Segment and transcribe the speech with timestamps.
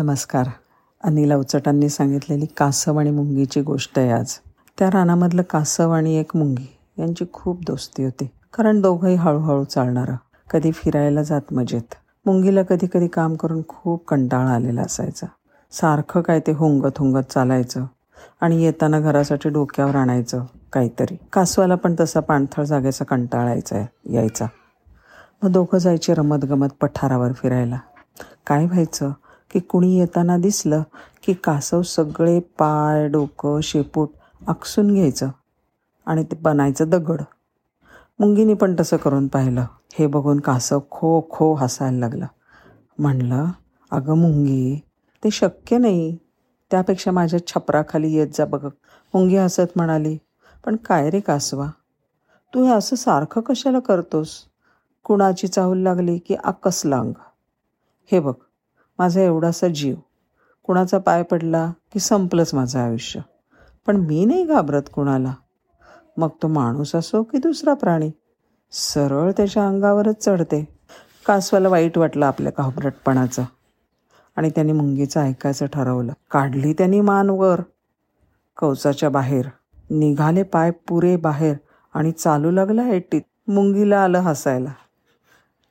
[0.00, 0.46] नमस्कार.
[1.04, 4.34] अनिल अवचटांनी सांगितलेली कासव आणि मुंगीची गोष्ट आहे आज.
[4.78, 8.30] त्या रानामधलं कासव आणि एक मुंगी यांची खूप दोस्ती होती.
[8.54, 10.14] कारण दोघंही हळूहळू चालणारं.
[10.50, 11.94] कधी फिरायला जात मजेत.
[12.26, 15.26] मुंगीला कधी कधी काम करून खूप कंटाळा आलेला असायचा.
[15.72, 17.84] सारखं काय ते हुंगत हुंगत चालायचं.
[18.40, 21.16] आणि येताना घरासाठी डोक्यावर आणायचं काहीतरी.
[21.32, 24.46] कासवाला पण तसा पाणथळ जागेचा कंटाळायचा यायचा
[25.42, 27.78] मग दोघं जायचे रमत गमत पठारावर फिरायला.
[28.46, 29.12] काय व्हायचं?
[29.50, 30.82] की कुणी येताना दिसलं
[31.22, 34.10] की कासव सगळे पाय डोकं शेपूट
[34.46, 35.28] आकसून घ्यायचं
[36.06, 37.22] आणि ते बनायचं दगड.
[38.18, 39.64] मुंगीने पण तसं करून पाहिलं.
[39.92, 42.26] हे बघून कासव खो खो हसायला लागलं.
[42.98, 43.46] म्हणलं
[43.90, 44.80] अगं मुंगी
[45.24, 46.16] ते शक्य नाही.
[46.70, 48.66] त्यापेक्षा माझ्या छपराखाली येत जा बघ.
[49.14, 50.18] मुंगी हसत म्हणाली
[50.64, 51.66] पण काय रे कासवा?
[52.54, 54.28] तू हे असं सारखं कशाला करतोस?
[55.04, 57.12] कुणाची चाहूल लागली की आकस लांग.
[58.12, 58.32] हे बघ
[58.98, 59.94] माझा एवढासा जीव.
[60.62, 63.20] कुणाचा पाय पडला की संपलंच माझं आयुष्य.
[63.86, 65.34] पण मी नाही घाबरत कुणाला.
[66.16, 68.10] मग तो माणूस असो की दुसरा प्राणी.
[68.72, 70.68] सरळ त्याच्या अंगावरच चढते.
[71.26, 73.44] कासवाला वाईट वाटलं आपल्या घाबरटपणाचं.
[74.36, 76.12] आणि त्याने मुंगीचं ऐकायचं ठरवलं.
[76.30, 77.60] काढली त्यांनी मान वर.
[78.56, 79.44] कवचाच्या बाहेर.
[79.90, 81.56] निघाले पाय पुरे बाहेर
[81.94, 83.22] आणि चालू लागला एटीत.
[83.48, 84.72] मुंगीला आलं हसायला.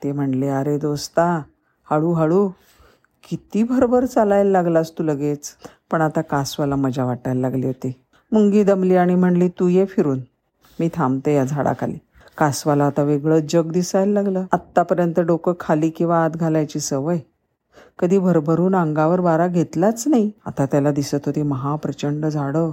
[0.03, 1.41] ते म्हणले अरे दोस्ता
[1.91, 2.49] हळूहळू
[3.23, 5.51] किती भरभर चालायला लागलास तू लगेच?
[5.91, 7.93] पण आता कासवाला मजा वाटायला लागली होती.
[8.31, 10.19] मुंगी दमली आणि म्हणली तू ये फिरून.
[10.79, 11.97] मी थांबते या झाडाखाली.
[12.37, 14.45] कासवाला आता वेगळं जग दिसायला लागलं.
[14.51, 17.19] आत्तापर्यंत डोकं खाली किंवा आत घालायची सवय.
[17.99, 20.31] कधी भरभरून अंगावर वारा घेतलाच नाही.
[20.45, 22.71] आता त्याला दिसत होती महाप्रचंड झाडं.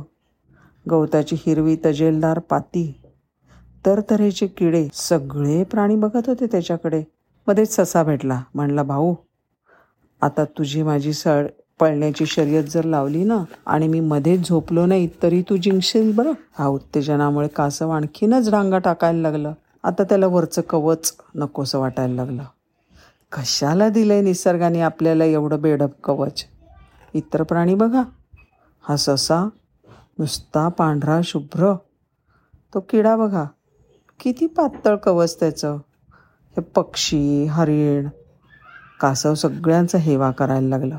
[0.90, 3.00] गवताची हिरवी तजेलदार पाती.
[3.86, 4.88] तर तऱ्हेचे किडे.
[4.94, 7.04] सगळे प्राणी बघत होते त्याच्याकडे.
[7.46, 8.42] मध्येच ससा भेटला.
[8.54, 9.14] म्हणला भाऊ
[10.20, 11.46] आता तुझी माझी सळ
[11.80, 16.32] पळण्याची शर्यत जर लावली ना आणि मी मध्येच झोपलो नाही तरी तू जिंकशील बरं.
[16.58, 19.52] हा उत्तेजनामुळे कासव आणखीनच रांगा टाकायला लागलं.
[19.82, 22.42] आता त्याला वरचं कवच नकोसं वाटायला लागलं.
[23.32, 26.44] कशाला दिलंय निसर्गाने आपल्याला एवढं बेडप कवच?
[27.14, 28.02] इतर प्राणी बघा.
[28.82, 29.48] हा ससा
[30.18, 31.74] नुसता पांढरा शुभ्र.
[32.74, 33.44] तो किडा बघा.
[34.20, 35.74] किती पातळ कवच त्याचं.
[36.56, 38.08] हे पक्षी हरिण
[39.00, 40.96] कासव सगळ्यांचा हेवा करायला लागलं.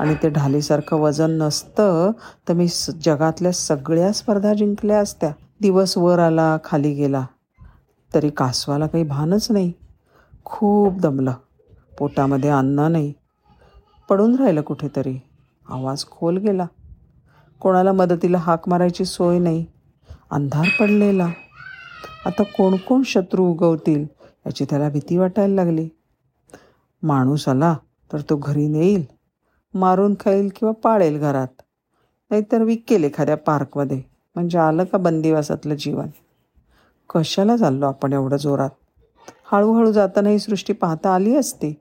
[0.00, 2.10] आणि ते ढालीसारखं वजन नसतं
[2.48, 5.32] तर मी स जगातल्या सगळ्या स्पर्धा जिंकल्या असत्या.
[5.60, 7.26] दिवस वर आला खाली गेला.
[8.14, 9.72] तरी कासवाला काही भानच नाही.
[10.44, 11.32] खूप दमलं.
[11.98, 13.12] पोटामध्ये अन्न नाही.
[14.08, 15.18] पडून राहिलं कुठेतरी.
[15.68, 16.66] आवाज खोल गेला.
[17.60, 19.66] कोणाला मदतीला हाक मारायची सोय नाही.
[20.30, 21.26] अंधार पडलेला.
[22.26, 24.02] आता कोण कोण शत्रू उगवतील
[24.46, 25.88] याची त्याला भीती वाटायला लागली.
[27.04, 27.76] माणूस आला
[28.12, 29.04] तर तो घरी नेईल
[29.74, 31.62] मारून खाईल किंवा पाळेल घरात.
[32.30, 34.02] नाहीतर विकेल एखाद्या पार्कमध्ये
[34.36, 36.06] म्हणजे आलं का बंदिवासातलं जीवन.
[37.10, 38.70] कशाला चाललो आपण एवढं जोरात?
[39.52, 41.74] हळूहळू जाताना ही सृष्टी पाहता आली असती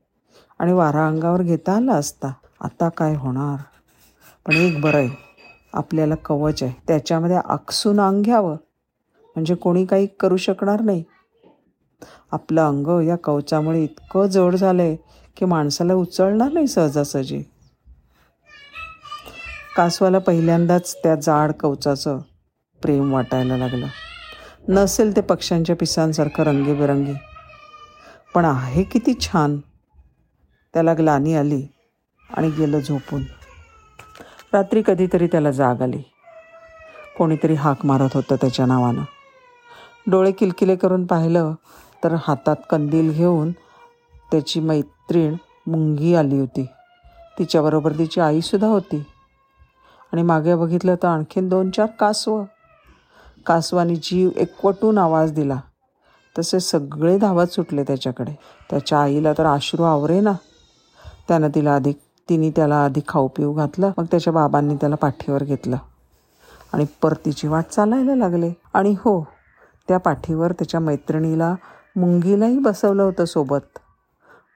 [0.59, 2.31] आणि वारा अंगावर घेता आला असता.
[2.61, 3.57] आता काय होणार?
[4.45, 5.09] पण एक बरं आहे
[5.73, 6.73] आपल्याला कवच आहे.
[6.87, 8.55] त्याच्यामध्ये आकसून अंग घ्यावं.
[9.35, 11.03] म्हणजे कोणी काही करू शकणार नाही.
[12.31, 14.95] आपलं अंग या कवचामुळे इतकं जड झालं आहे
[15.37, 17.43] की माणसाला उचलणार नाही सहजासहजी.
[19.75, 22.19] कासवाला पहिल्यांदाच त्या जाड कवचाचं
[22.81, 23.87] प्रेम वाटायला लागलं.
[24.67, 27.13] नसेल ते पक्ष्यांच्या पिसांसारखं रंगीबेरंगी.
[28.35, 29.57] पण आहे किती छान.
[30.73, 31.67] त्याला ग्लानी आली
[32.37, 33.23] आणि गेलं झोपून.
[34.53, 36.01] रात्री कधीतरी त्याला जाग आली.
[37.17, 39.03] कोणीतरी हाक मारत होतं त्याच्या नावानं.
[40.07, 41.53] डोळे किलकिले करून पाहिलं
[42.03, 43.51] तर हातात कंदील घेऊन
[44.31, 45.35] त्याची मैत्रीण
[45.67, 46.65] मुंगी आली होती.
[47.39, 49.05] तिच्याबरोबर तिची आईसुद्धा होती.
[50.13, 52.43] आणि मागे बघितलं तर आणखीन दोन चार कासवं.
[53.45, 55.59] कासवानी जीव एकवटून आवाज दिला.
[56.39, 58.31] तसे सगळे धावत सुटले त्याच्याकडे.
[58.69, 60.31] त्याच्या आईला तर आश्रू आवरे ना.
[61.27, 61.99] त्यानं तिला अधिक
[62.29, 63.91] तिने त्याला आधी खाऊ पिऊ घातलं.
[63.97, 65.77] मग त्याच्या बाबांनी त्याला पाठीवर घेतलं.
[66.73, 68.51] आणि परतीची वाट चालायला लागले.
[68.73, 69.27] आणि हो
[69.87, 71.55] त्या पाठीवर त्याच्या मैत्रिणीला
[71.95, 73.61] मुंगीलाही बसवलं होतं सोबत.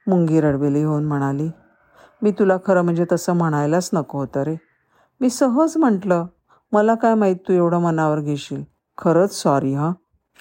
[0.08, 1.50] मुंगी रडवेली होऊन म्हणाली
[2.22, 4.56] मी तुला खरं म्हणजे तसं म्हणायलाच नको होतं रे.
[5.22, 6.26] मी सहज म्हटलं
[6.72, 8.64] मला काय माहीत तू एवढं मनावर घेशील.
[8.98, 9.92] खरंच सॉरी हां.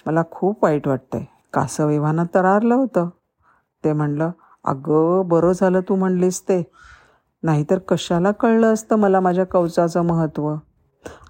[0.05, 1.23] मला खूप वाईट वाटतंय.
[1.53, 3.09] कासव एव्हाना तरारलं होतं.
[3.83, 4.31] ते म्हणलं
[4.65, 6.61] अगं बरं झालं तू म्हणलीस ते.
[7.43, 10.55] नाहीतर कशाला कळलं असतं मला माझ्या कवचाचं महत्त्व?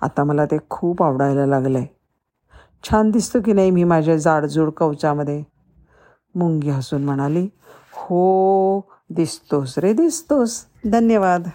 [0.02, 1.88] आता मला ते खूप आवडायला लागलं आहे
[2.84, 5.44] छान दिसतं की नाही मी माझ्या जाडजूड कवचामध्ये?
[6.36, 7.48] मुंगी हसून म्हणाली
[7.94, 10.66] हो दिसतोस रे दिसतोस.
[10.86, 11.48] धन्यवाद.